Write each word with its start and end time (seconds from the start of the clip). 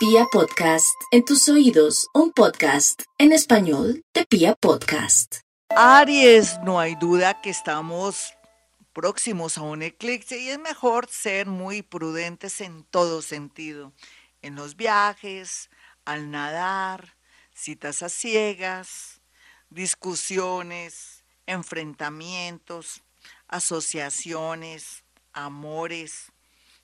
Pia 0.00 0.24
Podcast, 0.32 0.98
en 1.10 1.26
tus 1.26 1.46
oídos, 1.50 2.08
un 2.14 2.32
podcast 2.32 3.02
en 3.18 3.32
español 3.32 4.02
de 4.14 4.24
Pia 4.24 4.54
Podcast. 4.54 5.40
Aries, 5.76 6.58
no 6.64 6.80
hay 6.80 6.94
duda 6.94 7.42
que 7.42 7.50
estamos 7.50 8.32
próximos 8.94 9.58
a 9.58 9.60
un 9.60 9.82
eclipse 9.82 10.38
y 10.38 10.48
es 10.48 10.58
mejor 10.58 11.06
ser 11.10 11.48
muy 11.48 11.82
prudentes 11.82 12.62
en 12.62 12.84
todo 12.84 13.20
sentido, 13.20 13.92
en 14.40 14.54
los 14.54 14.74
viajes, 14.74 15.68
al 16.06 16.30
nadar, 16.30 17.14
citas 17.52 18.02
a 18.02 18.08
ciegas, 18.08 19.20
discusiones, 19.68 21.26
enfrentamientos, 21.44 23.02
asociaciones, 23.48 25.04
amores, 25.34 26.32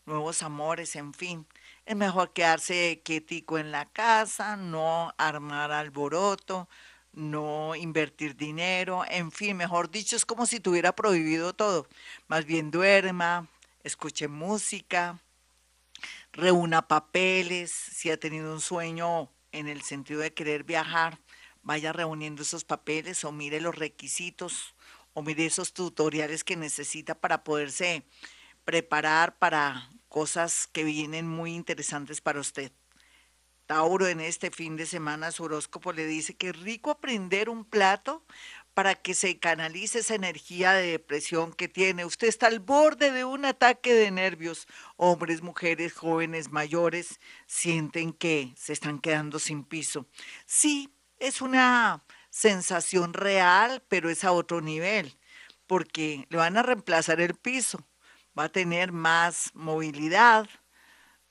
nuevos 0.05 0.43
amores, 0.43 0.97
en 0.97 1.15
fin. 1.15 1.47
Es 1.87 1.95
mejor 1.95 2.33
quedarse 2.33 3.01
quietico 3.05 3.59
en 3.59 3.71
la 3.71 3.87
casa, 3.87 4.57
no 4.57 5.15
armar 5.19 5.71
alboroto, 5.71 6.69
no 7.13 7.77
invertir 7.77 8.35
dinero, 8.37 9.05
en 9.09 9.31
fin, 9.31 9.57
mejor 9.57 9.89
dicho, 9.89 10.17
es 10.17 10.27
como 10.27 10.47
si 10.47 10.59
tuviera 10.59 10.97
prohibido 10.97 11.55
todo. 11.55 11.87
Más 12.27 12.45
bien 12.45 12.73
duerma, 12.73 13.47
escuche 13.85 14.27
música, 14.27 15.21
reúna 16.33 16.89
papeles, 16.89 17.71
si 17.71 18.11
ha 18.11 18.19
tenido 18.19 18.53
un 18.53 18.61
sueño 18.61 19.31
en 19.53 19.69
el 19.69 19.83
sentido 19.83 20.19
de 20.23 20.35
querer 20.35 20.65
viajar, 20.65 21.21
vaya 21.63 21.93
reuniendo 21.93 22.43
esos 22.43 22.65
papeles 22.65 23.23
o 23.23 23.31
mire 23.31 23.61
los 23.61 23.77
requisitos 23.77 24.75
o 25.15 25.23
mire 25.23 25.47
esos 25.47 25.73
tutoriales 25.73 26.43
que 26.43 26.57
necesita 26.57 27.15
para 27.15 27.45
poderse 27.45 28.03
preparar 28.65 29.39
para 29.39 29.89
cosas 30.17 30.67
que 30.73 30.83
vienen 30.83 31.29
muy 31.29 31.53
interesantes 31.53 32.23
para 32.23 32.41
usted. 32.41 32.73
Tauro 33.67 34.07
en 34.07 34.21
este 34.21 34.51
fin 34.51 34.75
de 34.75 34.87
semana 34.87 35.31
su 35.31 35.45
horóscopo 35.45 35.93
le 35.93 36.07
dice 36.07 36.35
que 36.35 36.49
es 36.49 36.59
rico 36.59 36.91
aprender 36.91 37.51
un 37.51 37.67
plato 37.67 38.25
para 38.73 38.95
que 38.95 39.13
se 39.13 39.39
canalice 39.39 39.99
esa 39.99 40.15
energía 40.15 40.73
de 40.73 40.93
depresión 40.93 41.53
que 41.53 41.69
tiene. 41.69 42.07
Usted 42.07 42.29
está 42.29 42.47
al 42.47 42.61
borde 42.61 43.13
de 43.13 43.27
un 43.27 43.45
ataque 43.45 43.93
de 43.93 44.11
nervios. 44.11 44.67
Hombres, 44.97 45.43
mujeres, 45.43 45.93
jóvenes, 45.93 46.51
mayores 46.51 47.21
sienten 47.47 48.15
que 48.15 48.55
se 48.57 48.73
están 48.73 49.01
quedando 49.01 49.39
sin 49.39 49.65
piso. 49.65 50.07
Sí, 50.47 50.97
es 51.19 51.43
una 51.43 52.03
sensación 52.31 53.13
real, 53.13 53.85
pero 53.87 54.09
es 54.09 54.25
a 54.25 54.33
otro 54.33 54.63
nivel, 54.63 55.19
porque 55.67 56.27
le 56.31 56.39
van 56.39 56.57
a 56.57 56.63
reemplazar 56.63 57.21
el 57.21 57.35
piso 57.35 57.87
va 58.39 58.45
a 58.45 58.49
tener 58.49 58.93
más 58.93 59.51
movilidad, 59.55 60.49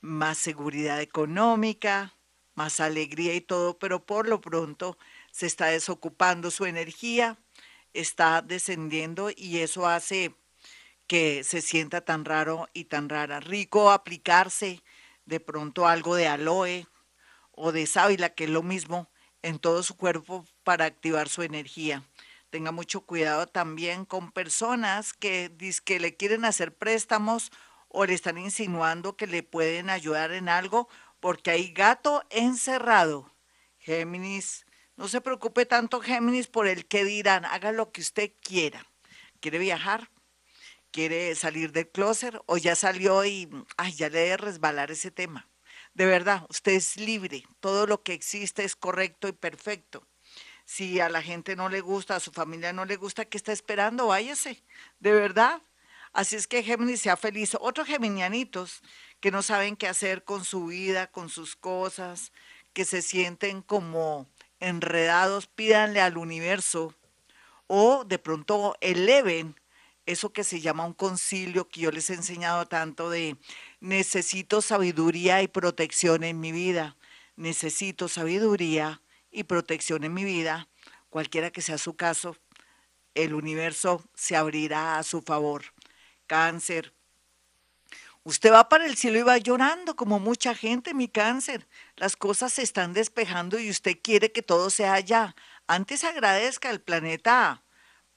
más 0.00 0.38
seguridad 0.38 1.00
económica, 1.00 2.14
más 2.54 2.80
alegría 2.80 3.34
y 3.34 3.40
todo, 3.40 3.78
pero 3.78 4.04
por 4.04 4.28
lo 4.28 4.40
pronto 4.40 4.98
se 5.30 5.46
está 5.46 5.66
desocupando 5.66 6.50
su 6.50 6.64
energía, 6.64 7.38
está 7.92 8.42
descendiendo 8.42 9.30
y 9.34 9.58
eso 9.58 9.86
hace 9.86 10.34
que 11.06 11.44
se 11.44 11.60
sienta 11.60 12.00
tan 12.00 12.24
raro 12.24 12.68
y 12.72 12.84
tan 12.84 13.08
rara. 13.08 13.40
Rico 13.40 13.90
aplicarse 13.90 14.82
de 15.24 15.38
pronto 15.38 15.86
algo 15.86 16.16
de 16.16 16.26
aloe 16.26 16.86
o 17.52 17.72
de 17.72 17.86
sábila, 17.86 18.30
que 18.30 18.44
es 18.44 18.50
lo 18.50 18.62
mismo, 18.62 19.08
en 19.42 19.58
todo 19.58 19.82
su 19.82 19.96
cuerpo 19.96 20.44
para 20.64 20.86
activar 20.86 21.28
su 21.28 21.42
energía 21.42 22.02
tenga 22.56 22.72
mucho 22.72 23.02
cuidado 23.02 23.46
también 23.46 24.06
con 24.06 24.32
personas 24.32 25.12
que, 25.12 25.54
que 25.84 26.00
le 26.00 26.16
quieren 26.16 26.46
hacer 26.46 26.74
préstamos 26.74 27.52
o 27.88 28.06
le 28.06 28.14
están 28.14 28.38
insinuando 28.38 29.14
que 29.14 29.26
le 29.26 29.42
pueden 29.42 29.90
ayudar 29.90 30.32
en 30.32 30.48
algo 30.48 30.88
porque 31.20 31.50
hay 31.50 31.70
gato 31.74 32.24
encerrado. 32.30 33.30
Géminis, 33.78 34.64
no 34.96 35.06
se 35.06 35.20
preocupe 35.20 35.66
tanto 35.66 36.00
Géminis 36.00 36.46
por 36.46 36.66
el 36.66 36.86
que 36.86 37.04
dirán, 37.04 37.44
haga 37.44 37.72
lo 37.72 37.92
que 37.92 38.00
usted 38.00 38.32
quiera. 38.40 38.86
¿Quiere 39.40 39.58
viajar? 39.58 40.10
¿Quiere 40.92 41.34
salir 41.34 41.72
del 41.72 41.90
closet? 41.90 42.36
¿O 42.46 42.56
ya 42.56 42.74
salió 42.74 43.22
y 43.26 43.50
ay, 43.76 43.92
ya 43.92 44.08
le 44.08 44.20
debe 44.20 44.38
resbalar 44.38 44.90
ese 44.90 45.10
tema? 45.10 45.46
De 45.92 46.06
verdad, 46.06 46.46
usted 46.48 46.72
es 46.72 46.96
libre, 46.96 47.44
todo 47.60 47.86
lo 47.86 48.02
que 48.02 48.14
existe 48.14 48.64
es 48.64 48.76
correcto 48.76 49.28
y 49.28 49.32
perfecto. 49.32 50.08
Si 50.66 51.00
a 51.00 51.08
la 51.08 51.22
gente 51.22 51.56
no 51.56 51.68
le 51.70 51.80
gusta, 51.80 52.16
a 52.16 52.20
su 52.20 52.32
familia 52.32 52.72
no 52.72 52.84
le 52.84 52.96
gusta, 52.96 53.24
¿qué 53.24 53.38
está 53.38 53.52
esperando? 53.52 54.08
Váyase, 54.08 54.62
de 55.00 55.12
verdad. 55.12 55.62
Así 56.12 56.36
es 56.36 56.46
que 56.46 56.62
Géminis 56.62 57.00
sea 57.00 57.16
feliz. 57.16 57.56
Otros 57.60 57.86
geminianitos 57.86 58.82
que 59.20 59.30
no 59.30 59.42
saben 59.42 59.76
qué 59.76 59.86
hacer 59.86 60.24
con 60.24 60.44
su 60.44 60.66
vida, 60.66 61.06
con 61.06 61.28
sus 61.28 61.56
cosas, 61.56 62.32
que 62.72 62.84
se 62.84 63.00
sienten 63.00 63.62
como 63.62 64.26
enredados, 64.60 65.46
pídanle 65.46 66.00
al 66.00 66.18
universo 66.18 66.94
o 67.68 68.04
de 68.04 68.18
pronto 68.18 68.76
eleven 68.80 69.56
eso 70.04 70.32
que 70.32 70.44
se 70.44 70.60
llama 70.60 70.84
un 70.84 70.92
concilio 70.92 71.68
que 71.68 71.80
yo 71.80 71.90
les 71.90 72.10
he 72.10 72.14
enseñado 72.14 72.66
tanto 72.66 73.10
de 73.10 73.36
necesito 73.80 74.62
sabiduría 74.62 75.42
y 75.42 75.48
protección 75.48 76.22
en 76.22 76.38
mi 76.38 76.52
vida, 76.52 76.96
necesito 77.34 78.08
sabiduría 78.08 79.00
y 79.36 79.44
protección 79.44 80.02
en 80.02 80.14
mi 80.14 80.24
vida, 80.24 80.66
cualquiera 81.10 81.50
que 81.50 81.60
sea 81.60 81.76
su 81.76 81.94
caso, 81.94 82.38
el 83.14 83.34
universo 83.34 84.02
se 84.14 84.34
abrirá 84.34 84.98
a 84.98 85.02
su 85.02 85.20
favor. 85.20 85.62
Cáncer. 86.26 86.94
Usted 88.24 88.50
va 88.50 88.68
para 88.70 88.86
el 88.86 88.96
cielo 88.96 89.18
y 89.18 89.22
va 89.22 89.36
llorando 89.36 89.94
como 89.94 90.18
mucha 90.18 90.54
gente, 90.54 90.94
mi 90.94 91.06
cáncer. 91.06 91.68
Las 91.96 92.16
cosas 92.16 92.54
se 92.54 92.62
están 92.62 92.94
despejando 92.94 93.58
y 93.58 93.68
usted 93.68 93.98
quiere 94.02 94.32
que 94.32 94.42
todo 94.42 94.70
sea 94.70 94.94
allá. 94.94 95.36
Antes 95.66 96.02
agradezca 96.02 96.70
el 96.70 96.80
planeta 96.80 97.62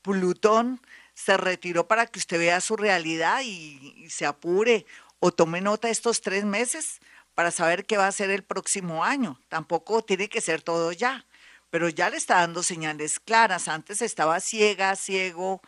Plutón 0.02 0.82
se 1.14 1.36
retiró 1.36 1.86
para 1.86 2.06
que 2.06 2.20
usted 2.20 2.40
vea 2.40 2.62
su 2.62 2.78
realidad 2.78 3.42
y, 3.44 3.94
y, 3.98 4.10
se 4.10 4.26
apure 4.26 4.86
o 5.20 5.34
tome 5.34 5.60
nota 5.60 5.90
estos 5.90 6.22
tres 6.22 6.46
meses 6.46 7.02
para 7.40 7.52
saber 7.52 7.86
qué 7.86 7.96
va 7.96 8.06
a 8.06 8.12
ser 8.12 8.32
el 8.32 8.44
próximo 8.44 9.06
año. 9.06 9.40
Tampoco 9.48 10.04
tiene 10.04 10.28
que 10.28 10.42
ser 10.42 10.62
todo 10.62 10.92
ya, 10.92 11.26
pero 11.70 11.88
ya 11.88 12.10
le 12.10 12.18
está 12.18 12.42
dando 12.42 12.64
señales 12.64 13.18
claras. 13.22 13.70
Antes 13.70 14.02
estaba 14.02 14.42
ciega, 14.42 14.94
ciego, 14.98 15.62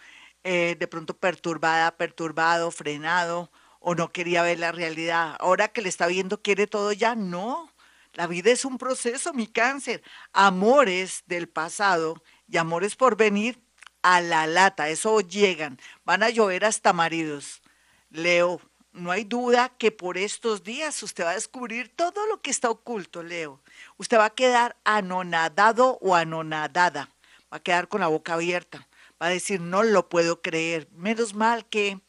eh, 0.44 0.76
de 0.78 0.88
pronto 0.90 1.16
perturbada, 1.18 1.96
perturbado, 1.96 2.72
frenado, 2.72 3.54
o 3.80 3.96
no 3.96 4.12
quería 4.12 4.44
ver 4.44 4.60
la 4.60 4.74
realidad. 4.74 5.38
Ahora 5.40 5.70
que 5.70 5.81
le 5.81 5.88
está 5.88 6.08
viendo, 6.08 6.42
quiere 6.42 6.68
todo 6.68 6.92
ya. 6.92 7.16
No, 7.16 7.72
la 8.16 8.28
vida 8.28 8.52
es 8.52 8.66
un 8.66 8.78
proceso, 8.78 9.34
mi 9.34 9.48
cáncer. 9.48 10.04
Amores 10.34 11.24
del 11.28 11.48
pasado 11.48 12.22
y 12.50 12.58
amores 12.58 12.98
por 12.98 13.16
venir 13.16 13.64
a 14.02 14.20
la 14.20 14.46
lata, 14.46 14.90
eso 14.90 15.22
llegan. 15.22 15.80
Van 16.04 16.22
a 16.22 16.31
llover 16.31 16.66
hasta 16.66 16.92
maridos. 16.92 17.62
Leo, 18.10 18.60
no 18.94 19.12
hay 19.12 19.24
duda 19.24 19.69
que 19.69 19.91
por 19.91 20.18
estos 20.18 20.63
días 20.63 21.02
usted 21.03 21.24
va 21.24 21.31
a 21.31 21.35
descubrir 21.35 21.90
todo 21.96 22.25
lo 22.28 22.41
que 22.41 22.52
está 22.52 22.69
oculto, 22.69 23.24
Leo. 23.24 23.62
Usted 23.97 24.18
va 24.18 24.25
a 24.25 24.35
quedar 24.35 24.75
anonadado 24.84 25.97
o 26.02 26.16
anonadada. 26.16 27.09
Va 27.51 27.57
a 27.57 27.63
quedar 27.63 27.88
con 27.88 28.01
la 28.01 28.07
boca 28.07 28.34
abierta. 28.34 28.88
Va 29.22 29.28
a 29.28 29.30
decir, 29.30 29.62
no 29.62 29.84
lo 29.84 30.09
puedo 30.09 30.41
creer. 30.41 30.90
Menos 30.91 31.34
mal 31.34 31.66
que 31.66 32.01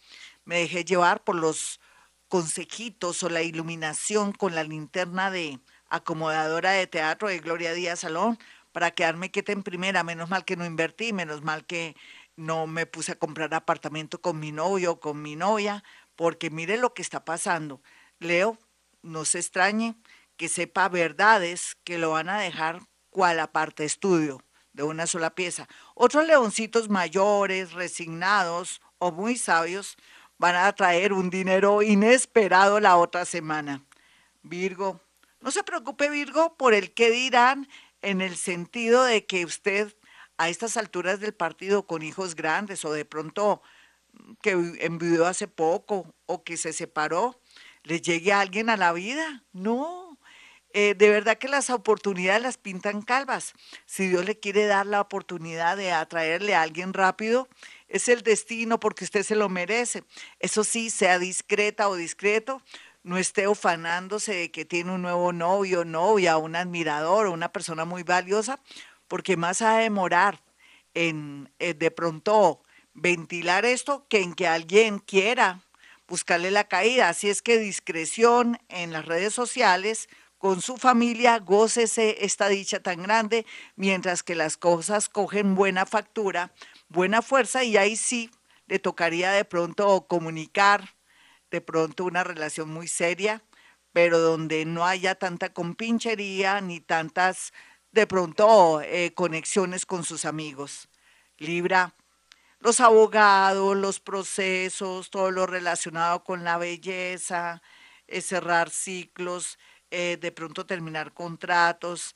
me 0.45 0.59
dejé 0.59 0.85
llevar 0.85 1.23
por 1.23 1.37
los 1.37 1.81
consejitos 2.29 3.23
o 3.23 3.29
la 3.29 3.43
iluminación 3.43 4.33
con 4.33 4.55
la 4.55 4.65
linterna 4.65 5.31
de 5.31 5.61
acomodadora 5.89 6.73
de 6.73 6.87
teatro 6.87 7.29
de 7.29 7.39
Gloria 7.39 7.75
Díaz 7.75 8.01
Salón 8.01 8.39
para 8.73 8.91
quedarme 8.91 9.31
quieta 9.31 9.53
en 9.53 9.63
primera. 9.63 10.03
Menos 10.03 10.31
mal 10.31 10.45
que 10.45 10.57
no 10.57 10.65
invertí, 10.65 11.13
menos 11.13 11.43
mal 11.43 11.65
que 11.65 11.95
no 12.37 12.67
me 12.67 12.87
puse 12.87 13.13
a 13.13 13.19
comprar 13.19 13.53
apartamento 13.55 14.21
con 14.21 14.41
mi 14.41 14.53
novio 14.53 14.93
o 14.93 15.01
con 15.01 15.21
mi 15.21 15.37
novia, 15.37 15.85
porque 16.17 16.51
mire 16.51 16.77
lo 16.77 16.95
que 16.95 17.03
está 17.03 17.25
pasando. 17.25 17.83
Leo, 18.19 18.59
no 19.03 19.25
se 19.25 19.39
extrañe 19.39 19.97
que 20.37 20.49
sepa 20.49 20.89
verdades 20.89 21.77
que 21.85 21.99
lo 21.99 22.13
van 22.13 22.29
a 22.29 22.41
dejar 22.41 22.81
cual 23.11 23.41
aparte 23.41 23.85
estudio 23.85 24.43
de 24.73 24.83
una 24.83 25.07
sola 25.07 25.35
pieza. 25.35 25.69
Otros 25.95 26.27
leoncitos 26.27 26.89
mayores, 26.89 27.73
resignados 27.73 28.81
o 28.99 29.13
muy 29.13 29.37
sabios 29.37 29.97
van 30.39 30.57
a 30.57 30.73
traer 30.73 31.13
un 31.13 31.31
dinero 31.31 31.83
inesperado 31.83 32.81
la 32.81 32.97
otra 32.97 33.25
semana. 33.25 33.85
Virgo, 34.43 35.01
no 35.41 35.51
se 35.51 35.63
preocupe 35.63 36.11
Virgo 36.11 36.57
por 36.57 36.75
el 36.75 36.95
que 36.95 37.11
dirán 37.11 37.69
en 38.01 38.21
el 38.21 38.37
sentido 38.37 39.05
de 39.05 39.27
que 39.27 39.45
usted 39.45 39.95
a 40.39 40.49
estas 40.49 40.77
alturas 40.77 41.21
del 41.21 41.35
partido 41.35 41.87
con 41.87 42.03
hijos 42.03 42.35
grandes 42.35 42.85
o 42.85 42.93
de 42.93 43.05
pronto 43.05 43.63
que 44.43 44.51
envió 44.81 45.27
hace 45.27 45.49
poco 45.49 46.15
o 46.27 46.45
que 46.45 46.57
se 46.57 46.73
separó, 46.73 47.41
le 47.85 48.01
llegue 48.01 48.33
a 48.33 48.41
alguien 48.41 48.71
a 48.71 48.77
la 48.77 48.93
vida. 48.93 49.45
No, 49.53 50.19
eh, 50.75 50.95
de 50.95 51.11
verdad 51.11 51.37
que 51.37 51.49
las 51.49 51.69
oportunidades 51.69 52.43
las 52.43 52.57
pintan 52.57 53.03
calvas. 53.03 53.53
Si 53.85 54.09
Dios 54.09 54.25
le 54.25 54.39
quiere 54.39 54.67
dar 54.67 54.87
la 54.87 55.01
oportunidad 55.01 55.77
de 55.77 55.93
atraerle 55.93 56.55
a 56.55 56.63
alguien 56.63 56.95
rápido, 56.95 57.49
es 57.89 58.09
el 58.09 58.23
destino 58.23 58.81
porque 58.81 59.05
usted 59.05 59.23
se 59.23 59.37
lo 59.37 59.49
merece. 59.49 60.05
Eso 60.39 60.65
sí, 60.65 60.89
sea 60.89 61.19
discreta 61.19 61.89
o 61.89 61.97
discreto, 61.97 62.63
no 63.03 63.19
esté 63.19 63.49
ufanándose 63.49 64.33
de 64.35 64.51
que 64.51 64.65
tiene 64.65 64.93
un 64.93 65.03
nuevo 65.03 65.33
novio, 65.33 65.85
novia, 65.85 66.39
un 66.39 66.57
admirador 66.57 67.27
o 67.27 67.33
una 67.33 67.53
persona 67.53 67.85
muy 67.85 68.03
valiosa, 68.03 68.59
porque 69.09 69.37
más 69.37 69.61
a 69.61 69.79
demorar 69.79 70.41
en 70.95 71.51
eh, 71.59 71.75
de 71.75 71.91
pronto 71.91 72.63
ventilar 72.95 73.65
esto 73.65 74.07
que 74.09 74.23
en 74.23 74.35
que 74.35 74.47
alguien 74.47 74.99
quiera 74.99 75.61
buscarle 76.09 76.51
la 76.51 76.65
caída. 76.65 77.09
Así 77.09 77.31
es 77.31 77.43
que 77.43 77.59
discreción 77.59 78.59
en 78.69 78.93
las 78.93 79.07
redes 79.07 79.33
sociales, 79.35 80.09
con 80.39 80.61
su 80.61 80.77
familia, 80.77 81.39
gócese 81.39 82.25
esta 82.25 82.49
dicha 82.49 82.81
tan 82.81 83.03
grande, 83.03 83.47
mientras 83.77 84.23
que 84.23 84.35
las 84.35 84.57
cosas 84.57 85.09
cogen 85.09 85.55
buena 85.55 85.87
factura, 85.87 86.53
buena 86.89 87.23
fuerza, 87.23 87.63
y 87.63 87.77
ahí 87.77 87.97
sí 87.97 88.29
le 88.67 88.79
tocaría 88.79 89.31
de 89.31 89.45
pronto 89.45 90.07
comunicar, 90.09 90.97
de 91.51 91.61
pronto 91.61 92.05
una 92.05 92.25
relación 92.25 92.71
muy 92.71 92.89
seria, 92.89 93.43
pero 93.93 94.19
donde 94.19 94.65
no 94.65 94.85
haya 94.85 95.15
tanta 95.15 95.53
compinchería 95.53 96.61
ni 96.61 96.81
tantas, 96.81 97.53
de 97.93 98.07
pronto, 98.07 98.81
eh, 98.83 99.13
conexiones 99.15 99.87
con 99.87 100.03
sus 100.03 100.25
amigos. 100.25 100.89
Libra, 101.39 101.95
los 102.63 102.81
abogados, 102.81 103.77
los 103.77 104.01
procesos, 104.01 105.11
todo 105.11 105.31
lo 105.31 105.47
relacionado 105.47 106.23
con 106.25 106.45
la 106.45 106.59
belleza, 106.59 107.63
eh, 108.07 108.21
cerrar 108.23 108.71
ciclos, 108.71 109.59
eh, 109.91 110.17
de 110.21 110.33
pronto 110.33 110.67
terminar 110.67 111.13
contratos, 111.13 112.15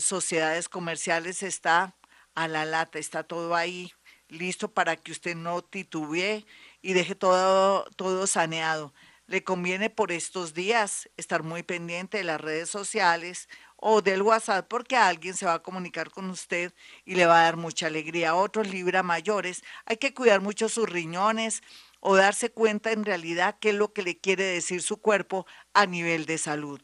sociedades 0.00 0.68
comerciales, 0.68 1.42
está 1.42 1.96
a 2.34 2.48
la 2.48 2.66
lata, 2.66 2.98
está 2.98 3.24
todo 3.24 3.54
ahí 3.56 3.92
listo 4.28 4.72
para 4.72 4.96
que 4.96 5.12
usted 5.12 5.34
no 5.36 5.62
titubee 5.62 6.44
y 6.82 6.92
deje 6.92 7.14
todo, 7.14 7.84
todo 7.96 8.26
saneado. 8.26 8.92
Le 9.26 9.42
conviene 9.42 9.88
por 9.88 10.12
estos 10.12 10.52
días 10.52 11.08
estar 11.16 11.42
muy 11.42 11.62
pendiente 11.62 12.18
de 12.18 12.24
las 12.24 12.40
redes 12.40 12.68
sociales 12.68 13.48
o 13.86 14.00
del 14.00 14.22
WhatsApp 14.22 14.66
porque 14.66 14.96
alguien 14.96 15.34
se 15.34 15.44
va 15.44 15.52
a 15.52 15.62
comunicar 15.62 16.10
con 16.10 16.30
usted 16.30 16.72
y 17.04 17.16
le 17.16 17.26
va 17.26 17.40
a 17.40 17.44
dar 17.44 17.58
mucha 17.58 17.88
alegría. 17.88 18.34
Otros 18.34 18.66
Libra 18.68 19.02
mayores, 19.02 19.62
hay 19.84 19.98
que 19.98 20.14
cuidar 20.14 20.40
mucho 20.40 20.70
sus 20.70 20.88
riñones 20.88 21.62
o 22.00 22.16
darse 22.16 22.50
cuenta 22.50 22.92
en 22.92 23.04
realidad 23.04 23.58
qué 23.60 23.70
es 23.70 23.74
lo 23.74 23.92
que 23.92 24.02
le 24.02 24.16
quiere 24.16 24.44
decir 24.44 24.80
su 24.80 24.96
cuerpo 24.96 25.46
a 25.74 25.84
nivel 25.84 26.24
de 26.24 26.38
salud. 26.38 26.80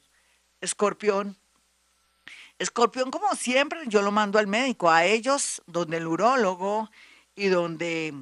Escorpión. 0.60 1.38
Escorpión, 2.58 3.10
como 3.10 3.34
siempre, 3.34 3.80
yo 3.86 4.02
lo 4.02 4.10
mando 4.10 4.38
al 4.38 4.46
médico, 4.46 4.90
a 4.90 5.06
ellos, 5.06 5.62
donde 5.66 5.96
el 5.96 6.06
urólogo 6.06 6.90
y 7.34 7.46
donde 7.46 8.12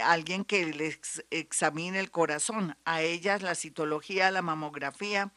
alguien 0.00 0.44
que 0.44 0.64
les 0.66 1.24
examine 1.30 1.98
el 1.98 2.12
corazón, 2.12 2.76
a 2.84 3.02
ellas 3.02 3.42
la 3.42 3.56
citología, 3.56 4.30
la 4.30 4.42
mamografía, 4.42 5.32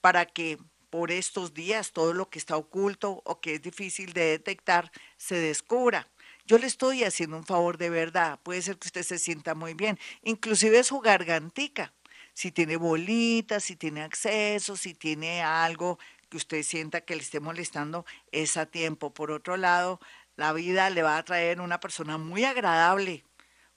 para 0.00 0.24
que 0.24 0.60
por 0.94 1.10
estos 1.10 1.54
días 1.54 1.90
todo 1.90 2.12
lo 2.12 2.30
que 2.30 2.38
está 2.38 2.56
oculto 2.56 3.20
o 3.24 3.40
que 3.40 3.54
es 3.54 3.62
difícil 3.62 4.12
de 4.12 4.26
detectar 4.26 4.92
se 5.16 5.34
descubra. 5.34 6.06
Yo 6.46 6.56
le 6.56 6.68
estoy 6.68 7.02
haciendo 7.02 7.36
un 7.36 7.44
favor 7.44 7.78
de 7.78 7.90
verdad, 7.90 8.38
puede 8.44 8.62
ser 8.62 8.78
que 8.78 8.86
usted 8.86 9.02
se 9.02 9.18
sienta 9.18 9.56
muy 9.56 9.74
bien, 9.74 9.98
inclusive 10.22 10.84
su 10.84 11.00
gargantica, 11.00 11.92
si 12.32 12.52
tiene 12.52 12.76
bolitas, 12.76 13.64
si 13.64 13.74
tiene 13.74 14.04
acceso, 14.04 14.76
si 14.76 14.94
tiene 14.94 15.42
algo 15.42 15.98
que 16.28 16.36
usted 16.36 16.62
sienta 16.62 17.00
que 17.00 17.16
le 17.16 17.22
esté 17.22 17.40
molestando, 17.40 18.06
es 18.30 18.56
a 18.56 18.66
tiempo. 18.66 19.12
Por 19.12 19.32
otro 19.32 19.56
lado, 19.56 19.98
la 20.36 20.52
vida 20.52 20.90
le 20.90 21.02
va 21.02 21.18
a 21.18 21.24
traer 21.24 21.60
una 21.60 21.80
persona 21.80 22.18
muy 22.18 22.44
agradable, 22.44 23.24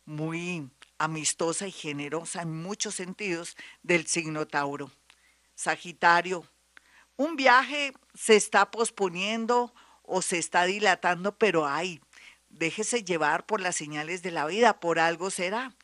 muy 0.06 0.70
amistosa 1.00 1.68
y 1.68 1.72
generosa 1.72 2.44
en 2.44 2.62
muchos 2.62 2.94
sentidos 2.94 3.58
del 3.82 4.06
signo 4.06 4.46
Tauro. 4.46 4.92
Sagitario, 5.56 6.46
un 7.18 7.36
viaje 7.36 7.94
se 8.14 8.36
está 8.36 8.72
posponiendo 8.72 9.74
o 10.04 10.22
se 10.22 10.38
está 10.38 10.66
dilatando, 10.66 11.38
pero 11.38 11.68
ay, 11.68 12.00
déjese 12.50 13.04
llevar 13.04 13.46
por 13.46 13.60
las 13.60 13.76
señales 13.76 14.22
de 14.22 14.32
la 14.32 14.46
vida, 14.46 14.80
por 14.80 15.00
algo 15.00 15.30
será. 15.30 15.76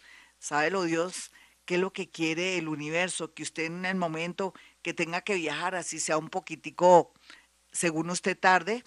lo 0.71 0.83
Dios 0.83 1.31
qué 1.65 1.75
es 1.75 1.81
lo 1.81 1.93
que 1.93 2.09
quiere 2.09 2.57
el 2.57 2.67
universo, 2.67 3.33
que 3.33 3.43
usted 3.43 3.65
en 3.65 3.85
el 3.85 3.95
momento 3.95 4.53
que 4.81 4.93
tenga 4.93 5.21
que 5.21 5.35
viajar, 5.35 5.75
así 5.75 5.99
sea 5.99 6.17
un 6.17 6.29
poquitico, 6.29 7.13
según 7.71 8.09
usted 8.09 8.37
tarde, 8.37 8.83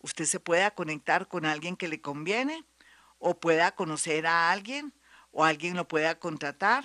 usted 0.00 0.24
se 0.24 0.40
pueda 0.40 0.70
conectar 0.70 1.28
con 1.28 1.44
alguien 1.44 1.76
que 1.76 1.88
le 1.88 2.00
conviene 2.00 2.64
o 3.18 3.38
pueda 3.38 3.74
conocer 3.74 4.26
a 4.26 4.50
alguien 4.50 4.94
o 5.32 5.44
alguien 5.44 5.76
lo 5.76 5.86
pueda 5.86 6.18
contratar 6.18 6.84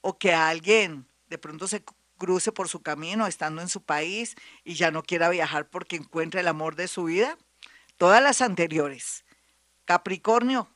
o 0.00 0.18
que 0.18 0.32
alguien 0.32 1.06
de 1.28 1.38
pronto 1.38 1.66
se 1.66 1.84
cruce 2.24 2.52
por 2.52 2.70
su 2.70 2.80
camino 2.80 3.26
estando 3.26 3.60
en 3.60 3.68
su 3.68 3.82
país 3.82 4.34
y 4.64 4.76
ya 4.76 4.90
no 4.90 5.02
quiera 5.02 5.28
viajar 5.28 5.68
porque 5.68 5.96
encuentra 5.96 6.40
el 6.40 6.48
amor 6.48 6.74
de 6.74 6.88
su 6.88 7.04
vida. 7.04 7.36
Todas 7.98 8.22
las 8.22 8.40
anteriores. 8.40 9.26
Capricornio, 9.84 10.70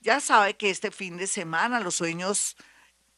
ya 0.00 0.20
sabe 0.20 0.56
que 0.56 0.70
este 0.70 0.90
fin 0.90 1.18
de 1.18 1.26
semana 1.26 1.80
los 1.80 1.96
sueños 1.96 2.56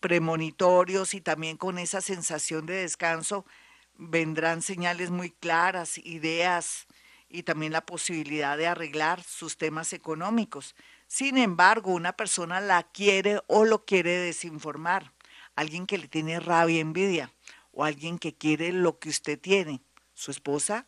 premonitorios 0.01 1.15
y 1.15 1.21
también 1.21 1.57
con 1.57 1.79
esa 1.79 2.01
sensación 2.01 2.67
de 2.67 2.75
descanso 2.75 3.47
vendrán 3.95 4.61
señales 4.61 5.11
muy 5.11 5.31
claras, 5.31 5.99
ideas, 5.99 6.89
y 7.29 7.45
también 7.45 7.73
la 7.73 7.87
posibilidad 7.87 8.59
de 8.59 8.67
arreglar 8.67 9.23
sus 9.23 9.57
temas 9.57 9.93
económicos. 9.93 10.75
Sin 11.07 11.39
embargo, 11.39 11.93
una 11.93 12.15
persona 12.15 12.61
la 12.61 12.83
quiere 12.83 13.41
o 13.47 13.65
lo 13.65 13.85
quiere 13.85 14.19
desinformar. 14.19 15.13
Alguien 15.55 15.87
que 15.87 15.99
le 15.99 16.09
tiene 16.09 16.41
rabia, 16.41 16.81
envidia 16.81 17.33
o 17.73 17.85
alguien 17.85 18.19
que 18.19 18.35
quiere 18.35 18.73
lo 18.73 18.99
que 18.99 19.09
usted 19.09 19.41
tiene. 19.41 19.83
Su 20.15 20.31
esposa, 20.31 20.87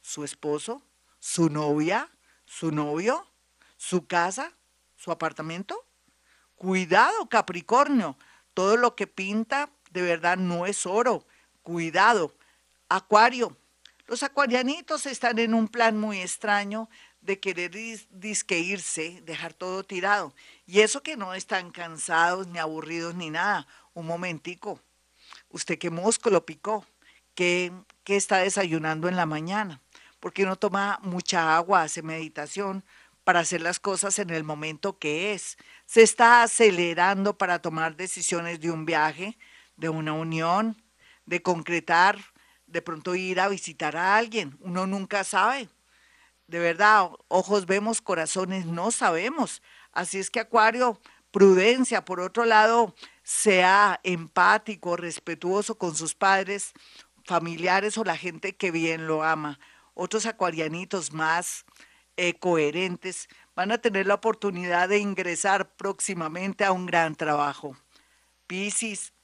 su 0.00 0.24
esposo, 0.24 0.82
su 1.18 1.48
novia, 1.48 2.10
su 2.44 2.70
novio, 2.70 3.26
su 3.76 4.06
casa, 4.06 4.52
su 4.96 5.10
apartamento. 5.10 5.86
Cuidado, 6.56 7.28
Capricornio. 7.28 8.18
Todo 8.52 8.76
lo 8.76 8.94
que 8.94 9.06
pinta 9.06 9.70
de 9.90 10.02
verdad 10.02 10.36
no 10.36 10.66
es 10.66 10.86
oro. 10.86 11.26
Cuidado. 11.62 12.34
Acuario, 12.88 13.56
los 14.06 14.22
acuarianitos 14.22 15.06
están 15.06 15.38
en 15.38 15.54
un 15.54 15.68
plan 15.68 15.98
muy 15.98 16.20
extraño 16.20 16.90
de 17.22 17.40
querer 17.40 17.70
disque 18.10 18.58
irse, 18.58 19.22
dejar 19.22 19.54
todo 19.54 19.82
tirado. 19.82 20.34
Y 20.66 20.80
eso 20.80 21.02
que 21.02 21.16
no 21.16 21.32
están 21.32 21.70
cansados, 21.70 22.46
ni 22.46 22.58
aburridos, 22.58 23.14
ni 23.14 23.30
nada. 23.30 23.66
Un 23.94 24.06
momentico. 24.06 24.80
¿Usted 25.54 25.78
qué 25.78 25.88
mosco 25.88 26.30
lo 26.30 26.44
picó? 26.44 26.84
¿Qué, 27.36 27.70
qué 28.02 28.16
está 28.16 28.38
desayunando 28.38 29.08
en 29.08 29.14
la 29.14 29.24
mañana? 29.24 29.80
¿Por 30.18 30.32
qué 30.32 30.44
no 30.44 30.56
toma 30.56 30.98
mucha 31.00 31.56
agua, 31.56 31.82
hace 31.82 32.02
meditación 32.02 32.82
para 33.22 33.38
hacer 33.38 33.60
las 33.60 33.78
cosas 33.78 34.18
en 34.18 34.30
el 34.30 34.42
momento 34.42 34.98
que 34.98 35.32
es? 35.32 35.56
Se 35.86 36.02
está 36.02 36.42
acelerando 36.42 37.38
para 37.38 37.60
tomar 37.60 37.94
decisiones 37.94 38.58
de 38.58 38.72
un 38.72 38.84
viaje, 38.84 39.38
de 39.76 39.88
una 39.88 40.12
unión, 40.12 40.76
de 41.24 41.40
concretar 41.40 42.18
de 42.66 42.82
pronto 42.82 43.14
ir 43.14 43.38
a 43.38 43.46
visitar 43.46 43.96
a 43.96 44.16
alguien. 44.16 44.58
Uno 44.58 44.88
nunca 44.88 45.22
sabe. 45.22 45.68
De 46.48 46.58
verdad, 46.58 47.10
ojos 47.28 47.66
vemos, 47.66 48.02
corazones 48.02 48.66
no 48.66 48.90
sabemos. 48.90 49.62
Así 49.92 50.18
es 50.18 50.30
que 50.30 50.40
Acuario, 50.40 51.00
prudencia. 51.30 52.04
Por 52.04 52.18
otro 52.18 52.44
lado, 52.44 52.96
sea 53.24 53.98
empático, 54.04 54.96
respetuoso 54.96 55.76
con 55.76 55.96
sus 55.96 56.14
padres, 56.14 56.72
familiares 57.24 57.98
o 57.98 58.04
la 58.04 58.16
gente 58.16 58.54
que 58.54 58.70
bien 58.70 59.08
lo 59.08 59.24
ama. 59.24 59.58
Otros 59.94 60.26
acuarianitos 60.26 61.12
más 61.12 61.64
eh, 62.16 62.34
coherentes 62.34 63.28
van 63.56 63.72
a 63.72 63.78
tener 63.78 64.06
la 64.06 64.14
oportunidad 64.14 64.88
de 64.88 64.98
ingresar 64.98 65.74
próximamente 65.74 66.64
a 66.64 66.72
un 66.72 66.86
gran 66.86 67.16
trabajo. 67.16 67.76
Piscis, 68.46 69.14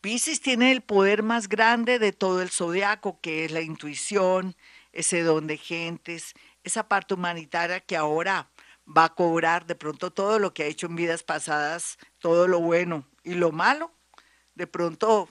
Pisces 0.00 0.40
tiene 0.40 0.72
el 0.72 0.80
poder 0.80 1.22
más 1.22 1.48
grande 1.48 1.98
de 1.98 2.12
todo 2.12 2.40
el 2.40 2.48
zodiaco, 2.48 3.20
que 3.20 3.44
es 3.44 3.52
la 3.52 3.60
intuición, 3.60 4.56
ese 4.92 5.22
don 5.22 5.46
de 5.46 5.58
gentes, 5.58 6.32
esa 6.64 6.88
parte 6.88 7.12
humanitaria 7.12 7.80
que 7.80 7.98
ahora 7.98 8.50
va 8.96 9.04
a 9.04 9.14
cobrar 9.14 9.66
de 9.66 9.74
pronto 9.74 10.10
todo 10.10 10.38
lo 10.38 10.52
que 10.52 10.64
ha 10.64 10.66
hecho 10.66 10.86
en 10.86 10.96
vidas 10.96 11.22
pasadas, 11.22 11.98
todo 12.18 12.48
lo 12.48 12.60
bueno 12.60 13.06
y 13.22 13.34
lo 13.34 13.52
malo. 13.52 13.92
De 14.54 14.66
pronto 14.66 15.28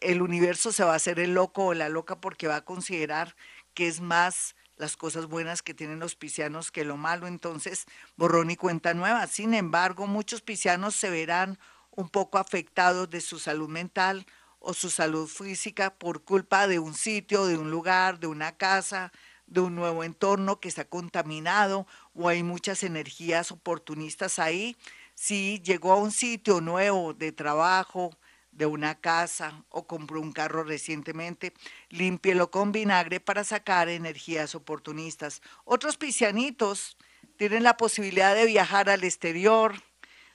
el 0.00 0.22
universo 0.22 0.72
se 0.72 0.84
va 0.84 0.92
a 0.92 0.96
hacer 0.96 1.18
el 1.18 1.34
loco 1.34 1.66
o 1.66 1.74
la 1.74 1.88
loca 1.88 2.20
porque 2.20 2.48
va 2.48 2.56
a 2.56 2.64
considerar 2.64 3.36
que 3.74 3.86
es 3.86 4.00
más 4.00 4.54
las 4.76 4.96
cosas 4.96 5.26
buenas 5.26 5.62
que 5.62 5.74
tienen 5.74 5.98
los 5.98 6.14
piscianos 6.14 6.70
que 6.70 6.84
lo 6.84 6.96
malo. 6.96 7.26
Entonces, 7.26 7.86
borrón 8.16 8.50
y 8.50 8.56
cuenta 8.56 8.94
nueva. 8.94 9.26
Sin 9.26 9.54
embargo, 9.54 10.06
muchos 10.06 10.40
piscianos 10.40 10.94
se 10.94 11.10
verán 11.10 11.58
un 11.90 12.08
poco 12.08 12.38
afectados 12.38 13.10
de 13.10 13.20
su 13.20 13.38
salud 13.38 13.68
mental 13.68 14.26
o 14.60 14.74
su 14.74 14.90
salud 14.90 15.26
física 15.28 15.94
por 15.94 16.22
culpa 16.24 16.66
de 16.66 16.78
un 16.78 16.94
sitio, 16.94 17.46
de 17.46 17.56
un 17.56 17.70
lugar, 17.70 18.18
de 18.18 18.26
una 18.26 18.56
casa, 18.56 19.12
de 19.48 19.60
un 19.60 19.74
nuevo 19.74 20.04
entorno 20.04 20.60
que 20.60 20.68
está 20.68 20.84
contaminado 20.84 21.86
o 22.14 22.28
hay 22.28 22.42
muchas 22.42 22.82
energías 22.82 23.50
oportunistas 23.50 24.38
ahí. 24.38 24.76
Si 25.14 25.60
llegó 25.64 25.92
a 25.92 25.96
un 25.96 26.12
sitio 26.12 26.60
nuevo 26.60 27.14
de 27.14 27.32
trabajo, 27.32 28.10
de 28.52 28.66
una 28.66 28.96
casa 28.96 29.64
o 29.68 29.86
compró 29.86 30.20
un 30.20 30.32
carro 30.32 30.64
recientemente, 30.64 31.52
límpielo 31.90 32.50
con 32.50 32.72
vinagre 32.72 33.20
para 33.20 33.44
sacar 33.44 33.88
energías 33.88 34.54
oportunistas. 34.54 35.42
Otros 35.64 35.96
piscianitos 35.96 36.96
tienen 37.36 37.62
la 37.62 37.76
posibilidad 37.76 38.34
de 38.34 38.46
viajar 38.46 38.90
al 38.90 39.04
exterior, 39.04 39.80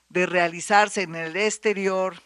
de 0.08 0.26
realizarse 0.26 1.02
en 1.02 1.14
el 1.14 1.36
exterior, 1.36 2.22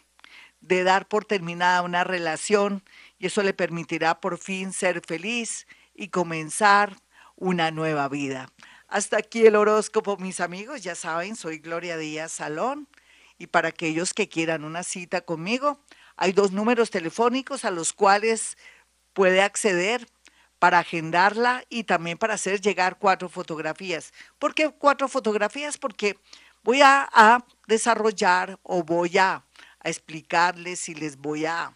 de 0.61 0.83
dar 0.83 1.07
por 1.07 1.25
terminada 1.25 1.81
una 1.81 2.03
relación 2.03 2.83
y 3.17 3.27
eso 3.27 3.43
le 3.43 3.53
permitirá 3.53 4.21
por 4.21 4.37
fin 4.37 4.71
ser 4.71 5.01
feliz 5.05 5.67
y 5.99 6.07
comenzar 6.07 6.95
una 7.35 7.71
nueva 7.71 8.07
vida. 8.07 8.47
Hasta 8.87 9.17
aquí 9.17 9.45
el 9.45 9.57
horóscopo, 9.57 10.15
mis 10.15 10.39
amigos. 10.39 10.81
Ya 10.81 10.95
saben, 10.95 11.35
soy 11.35 11.59
Gloria 11.59 11.97
Díaz 11.97 12.31
Salón. 12.31 12.87
Y 13.37 13.47
para 13.47 13.67
aquellos 13.69 14.13
que 14.13 14.29
quieran 14.29 14.63
una 14.63 14.83
cita 14.83 15.21
conmigo, 15.21 15.77
hay 16.15 16.31
dos 16.31 16.53
números 16.53 16.89
telefónicos 16.89 17.65
a 17.65 17.71
los 17.71 17.91
cuales 17.91 18.57
puede 19.11 19.41
acceder 19.41 20.07
para 20.57 20.79
agendarla 20.79 21.65
y 21.69 21.83
también 21.83 22.17
para 22.17 22.35
hacer 22.35 22.61
llegar 22.61 22.97
cuatro 22.97 23.27
fotografías. 23.27 24.13
¿Por 24.39 24.55
qué 24.55 24.69
cuatro 24.69 25.09
fotografías? 25.09 25.77
Porque 25.77 26.17
voy 26.63 26.81
a, 26.81 27.43
desarrollar 27.67 28.57
o 28.63 28.83
voy 28.83 29.17
a, 29.17 29.43
a 29.81 29.89
explicarles 29.89 30.87
y 30.87 30.95
les 30.95 31.17
voy 31.17 31.45
a 31.45 31.75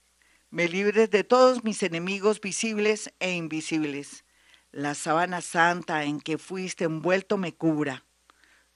me 0.49 0.67
libres 0.67 1.09
de 1.09 1.23
todos 1.23 1.63
mis 1.63 1.81
enemigos 1.81 2.41
visibles 2.41 3.13
e 3.19 3.31
invisibles. 3.31 4.23
La 4.71 4.95
sábana 4.95 5.41
santa 5.41 6.03
en 6.03 6.19
que 6.19 6.37
fuiste 6.37 6.83
envuelto 6.85 7.37
me 7.37 7.53
cubra. 7.53 8.03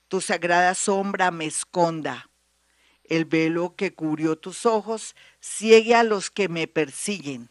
Tu 0.07 0.21
sagrada 0.21 0.73
sombra 0.73 1.31
me 1.31 1.45
esconda. 1.45 2.29
El 3.03 3.25
velo 3.25 3.75
que 3.75 3.93
cubrió 3.93 4.37
tus 4.37 4.65
ojos 4.65 5.15
ciegue 5.39 5.95
a 5.95 6.03
los 6.03 6.31
que 6.31 6.49
me 6.49 6.67
persiguen 6.67 7.49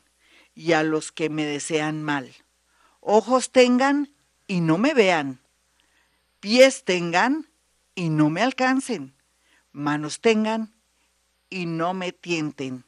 y 0.55 0.73
a 0.73 0.83
los 0.83 1.13
que 1.13 1.29
me 1.29 1.45
desean 1.45 2.03
mal. 2.03 2.33
Ojos 3.01 3.51
tengan 3.51 4.13
y 4.47 4.61
no 4.61 4.79
me 4.79 4.95
vean. 4.95 5.41
Pies 6.41 6.85
tengan 6.85 7.51
y 7.95 8.11
no 8.11 8.31
me 8.31 8.43
alcancen. 8.43 9.15
Manos 9.73 10.21
tengan 10.21 10.75
y 11.51 11.67
no 11.67 11.95
me 11.95 12.13
tienten 12.13 12.87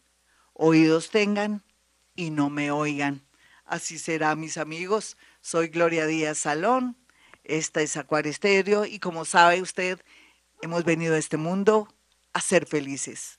oídos 0.59 1.11
tengan 1.11 1.63
y 2.15 2.31
no 2.31 2.51
me 2.51 2.71
oigan. 2.71 3.25
Así 3.65 3.99
será, 3.99 4.35
mis 4.35 4.59
amigos. 4.59 5.17
Soy 5.41 5.69
Gloria 5.69 6.05
Díaz 6.07 6.39
Salón. 6.39 6.97
Esta 7.45 7.81
es 7.81 7.97
Acuario 7.97 8.85
y 8.85 8.99
como 8.99 9.25
sabe 9.25 9.63
usted, 9.63 10.01
hemos 10.61 10.85
venido 10.85 11.15
a 11.15 11.19
este 11.19 11.39
mundo 11.39 11.89
a 12.35 12.41
ser 12.41 12.67
felices. 12.67 13.37